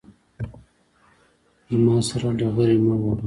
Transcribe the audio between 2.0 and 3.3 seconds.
سره ډغرې مه وهه